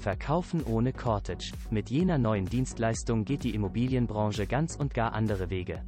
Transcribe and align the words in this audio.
Verkaufen 0.00 0.64
ohne 0.64 0.94
Cortage. 0.94 1.52
Mit 1.70 1.90
jener 1.90 2.16
neuen 2.16 2.46
Dienstleistung 2.46 3.26
geht 3.26 3.44
die 3.44 3.54
Immobilienbranche 3.54 4.46
ganz 4.46 4.74
und 4.74 4.94
gar 4.94 5.12
andere 5.12 5.50
Wege. 5.50 5.82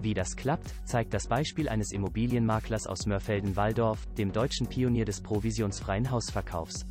Wie 0.00 0.14
das 0.14 0.36
klappt, 0.36 0.72
zeigt 0.84 1.12
das 1.12 1.26
Beispiel 1.26 1.68
eines 1.68 1.90
Immobilienmaklers 1.90 2.86
aus 2.86 3.06
Mörfelden-Walldorf, 3.06 4.06
dem 4.16 4.32
deutschen 4.32 4.68
Pionier 4.68 5.04
des 5.04 5.20
provisionsfreien 5.20 6.12
Hausverkaufs. 6.12 6.86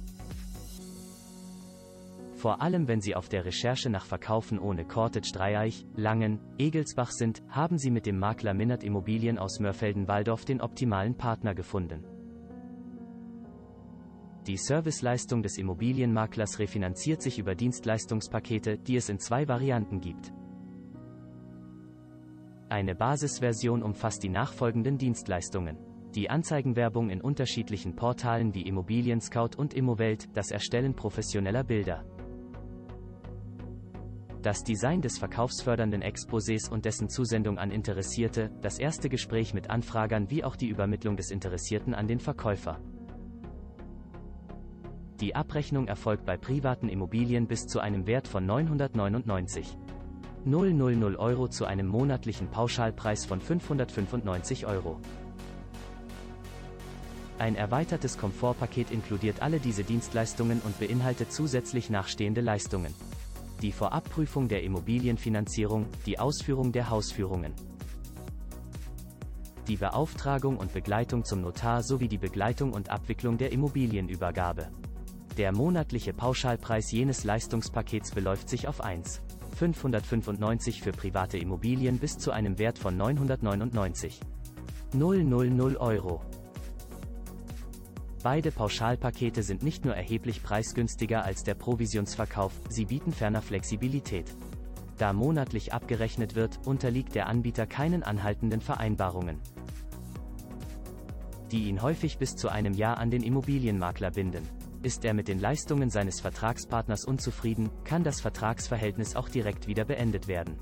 Vor 2.36 2.62
allem 2.62 2.89
wenn 2.89 3.00
Sie 3.00 3.16
auf 3.16 3.30
der 3.30 3.46
Recherche 3.46 3.89
nach 3.89 4.05
Verkaufen 4.05 4.60
ohne 4.60 4.84
Cortage 4.84 5.32
Dreieich, 5.34 5.86
Langen, 5.96 6.39
Egelsbach 6.57 7.12
sind, 7.12 7.41
haben 7.48 7.78
Sie 7.78 7.89
mit 7.89 8.05
dem 8.05 8.20
Makler 8.20 8.54
Minnert 8.54 8.84
Immobilien 8.84 9.38
aus 9.38 9.60
Mörfelden-Walldorf 9.60 10.44
den 10.44 10.62
optimalen 10.62 11.16
Partner 11.16 11.55
gefunden. 11.55 12.04
Die 14.48 14.58
Serviceleistung 14.58 15.44
des 15.44 15.58
Immobilienmaklers 15.58 16.60
refinanziert 16.60 17.21
sich 17.21 17.39
über 17.39 17.56
Dienstleistungspakete, 17.56 18.78
die 18.78 18.96
es 18.96 19.10
in 19.10 19.20
zwei 19.20 19.47
Varianten 19.47 20.00
gibt. 20.00 20.34
Eine 22.70 22.96
Basisversion 22.96 23.83
umfasst 23.83 24.24
die 24.24 24.30
nachfolgenden 24.30 24.97
Dienstleistungen. 24.97 25.78
Die 26.16 26.30
Anzeigenwerbung 26.30 27.10
in 27.10 27.21
unterschiedlichen 27.21 27.96
Portalen 27.96 28.54
wie 28.54 28.64
Immobilien 28.64 29.21
Scout 29.21 29.57
und 29.57 29.74
Immowelt, 29.74 30.30
das 30.36 30.52
Erstellen 30.52 30.96
professioneller 30.96 31.64
Bilder, 31.64 32.03
das 34.42 34.64
Design 34.64 35.02
des 35.02 35.17
verkaufsfördernden 35.17 36.02
Exposés 36.02 36.69
und 36.69 36.86
dessen 36.86 37.09
Zusendung 37.09 37.58
an 37.58 37.72
Interessierte, 37.72 38.50
das 38.61 38.80
erste 38.80 39.09
Gespräch 39.09 39.53
mit 39.53 39.69
Anfragern 39.69 40.30
wie 40.30 40.45
auch 40.45 40.56
die 40.56 40.69
Übermittlung 40.69 41.17
des 41.17 41.30
Interessierten 41.30 41.94
an 41.94 42.08
den 42.08 42.19
Verkäufer. 42.19 42.80
Die 45.22 45.36
Abrechnung 45.36 45.88
erfolgt 45.88 46.25
bei 46.25 46.38
privaten 46.38 46.88
Immobilien 46.88 47.47
bis 47.47 47.67
zu 47.67 47.80
einem 47.80 48.08
Wert 48.08 48.27
von 48.27 48.45
999. 48.45 49.77
000 50.45 51.16
Euro 51.17 51.47
zu 51.49 51.66
einem 51.66 51.88
monatlichen 51.88 52.49
Pauschalpreis 52.49 53.25
von 53.25 53.41
595 53.41 54.66
Euro. 54.66 54.99
Ein 57.38 57.55
erweitertes 57.55 58.17
Komfortpaket 58.17 58.91
inkludiert 58.91 59.41
alle 59.41 59.59
diese 59.59 59.83
Dienstleistungen 59.83 60.61
und 60.61 60.79
beinhaltet 60.79 61.31
zusätzlich 61.31 61.89
nachstehende 61.89 62.41
Leistungen 62.41 62.94
die 63.61 63.72
Vorabprüfung 63.73 64.47
der 64.47 64.63
Immobilienfinanzierung, 64.63 65.85
die 66.05 66.17
Ausführung 66.17 66.72
der 66.72 66.89
Hausführungen, 66.89 67.53
die 69.67 69.75
Beauftragung 69.75 70.57
und 70.57 70.73
Begleitung 70.73 71.25
zum 71.25 71.41
Notar 71.41 71.83
sowie 71.83 72.07
die 72.07 72.17
Begleitung 72.17 72.73
und 72.73 72.89
Abwicklung 72.89 73.38
der 73.38 73.51
Immobilienübergabe. 73.51 74.69
Der 75.39 75.53
monatliche 75.53 76.11
Pauschalpreis 76.11 76.91
jenes 76.91 77.23
Leistungspakets 77.23 78.11
beläuft 78.11 78.49
sich 78.49 78.67
auf 78.67 78.81
1. 78.81 79.21
595 79.55 80.81
für 80.81 80.91
private 80.91 81.37
Immobilien 81.37 81.97
bis 81.97 82.17
zu 82.17 82.31
einem 82.31 82.59
Wert 82.59 82.77
von 82.77 82.97
999. 82.97 84.19
000 84.93 85.77
Euro. 85.77 86.21
Beide 88.21 88.51
Pauschalpakete 88.51 89.41
sind 89.41 89.63
nicht 89.63 89.85
nur 89.85 89.95
erheblich 89.95 90.43
preisgünstiger 90.43 91.23
als 91.23 91.45
der 91.45 91.55
Provisionsverkauf, 91.55 92.51
sie 92.67 92.83
bieten 92.83 93.13
ferner 93.13 93.41
Flexibilität. 93.41 94.29
Da 94.97 95.13
monatlich 95.13 95.71
abgerechnet 95.71 96.35
wird, 96.35 96.59
unterliegt 96.67 97.15
der 97.15 97.27
Anbieter 97.27 97.65
keinen 97.65 98.03
anhaltenden 98.03 98.59
Vereinbarungen, 98.59 99.39
die 101.49 101.69
ihn 101.69 101.81
häufig 101.81 102.17
bis 102.17 102.35
zu 102.35 102.49
einem 102.49 102.73
Jahr 102.73 102.97
an 102.97 103.09
den 103.09 103.23
Immobilienmakler 103.23 104.11
binden. 104.11 104.43
Ist 104.81 105.03
er 105.03 105.13
mit 105.13 105.27
den 105.27 105.39
Leistungen 105.39 105.89
seines 105.89 106.22
Vertragspartners 106.22 107.03
unzufrieden, 107.03 107.69
kann 107.83 108.03
das 108.03 108.22
Vertragsverhältnis 108.22 109.16
auch 109.16 109.27
direkt 109.27 109.67
wieder 109.67 109.83
beendet 109.83 110.27
werden. 110.30 110.55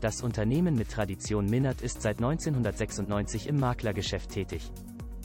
Das 0.00 0.22
Unternehmen 0.22 0.76
mit 0.76 0.90
Tradition 0.90 1.46
Minnert 1.46 1.82
ist 1.82 2.02
seit 2.02 2.18
1996 2.18 3.48
im 3.48 3.58
Maklergeschäft 3.58 4.30
tätig. 4.30 4.70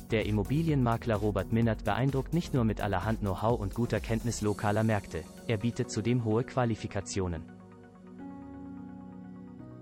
Der 0.09 0.25
Immobilienmakler 0.25 1.15
Robert 1.15 1.51
Minnert 1.51 1.83
beeindruckt 1.83 2.33
nicht 2.33 2.53
nur 2.53 2.63
mit 2.63 2.81
allerhand 2.81 3.19
Know-how 3.19 3.59
und 3.59 3.73
guter 3.73 3.99
Kenntnis 3.99 4.41
lokaler 4.41 4.83
Märkte, 4.83 5.23
er 5.47 5.57
bietet 5.57 5.91
zudem 5.91 6.23
hohe 6.23 6.43
Qualifikationen. 6.43 7.43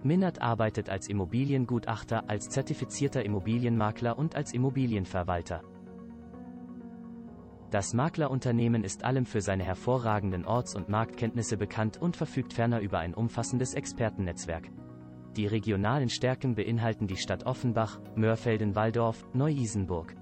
Minnert 0.03 0.42
arbeitet 0.42 0.90
als 0.90 1.07
Immobiliengutachter, 1.07 2.30
als 2.30 2.50
zertifizierter 2.50 3.24
Immobilienmakler 3.24 4.18
und 4.18 4.36
als 4.36 4.53
Immobilienverwalter. 4.53 5.62
Das 7.75 7.94
Maklerunternehmen 7.94 8.86
ist 8.86 9.03
allem 9.03 9.25
für 9.25 9.41
seine 9.41 9.66
hervorragenden 9.66 10.46
Orts- 10.46 10.75
und 10.75 10.88
Marktkenntnisse 10.88 11.58
bekannt 11.58 12.02
und 12.02 12.16
verfügt 12.16 12.53
ferner 12.53 12.80
über 12.80 13.00
ein 13.00 13.13
umfassendes 13.13 13.74
Expertennetzwerk. 13.74 14.72
Die 15.36 15.46
regionalen 15.46 16.08
Stärken 16.08 16.56
beinhalten 16.56 17.06
die 17.06 17.18
Stadt 17.18 17.46
Offenbach, 17.46 18.00
Mörfelden-Walldorf, 18.16 19.28
Neu-Isenburg. 19.34 20.16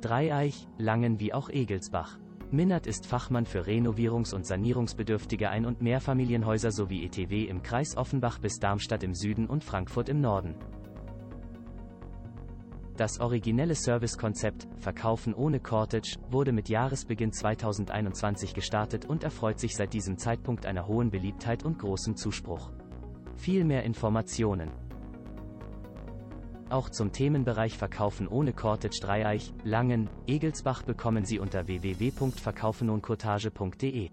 Dreieich, 0.00 0.66
Langen 0.76 1.20
wie 1.20 1.32
auch 1.32 1.48
Egelsbach. 1.48 2.18
Minnert 2.50 2.88
ist 2.88 3.06
Fachmann 3.06 3.46
für 3.46 3.64
Renovierungs- 3.64 4.34
und 4.34 4.44
Sanierungsbedürftige 4.44 5.50
Ein- 5.50 5.66
und 5.66 5.80
Mehrfamilienhäuser 5.80 6.72
sowie 6.72 7.04
ETW 7.04 7.44
im 7.44 7.62
Kreis 7.62 7.96
Offenbach 7.96 8.40
bis 8.40 8.58
Darmstadt 8.58 9.04
im 9.04 9.14
Süden 9.14 9.46
und 9.46 9.62
Frankfurt 9.62 10.08
im 10.08 10.20
Norden. 10.20 10.56
Das 12.96 13.18
originelle 13.18 13.74
Servicekonzept, 13.74 14.68
Verkaufen 14.78 15.34
ohne 15.34 15.58
Cortage, 15.58 16.16
wurde 16.30 16.52
mit 16.52 16.68
Jahresbeginn 16.68 17.32
2021 17.32 18.54
gestartet 18.54 19.04
und 19.04 19.24
erfreut 19.24 19.58
sich 19.58 19.74
seit 19.74 19.92
diesem 19.92 20.16
Zeitpunkt 20.16 20.64
einer 20.64 20.86
hohen 20.86 21.10
Beliebtheit 21.10 21.64
und 21.64 21.80
großem 21.80 22.14
Zuspruch. 22.14 22.70
Viel 23.34 23.64
mehr 23.64 23.82
Informationen. 23.82 24.70
Auch 26.70 26.88
zum 26.88 27.10
Themenbereich 27.10 27.76
Verkaufen 27.76 28.28
ohne 28.28 28.52
Cortage 28.52 29.00
Dreieich, 29.00 29.52
Langen, 29.64 30.08
Egelsbach 30.28 30.82
bekommen 30.82 31.24
Sie 31.24 31.40
unter 31.40 31.66
www.verkaufenoncourtage.de. 31.66 34.10